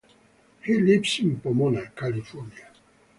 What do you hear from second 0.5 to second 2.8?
He lives in Pomona, California.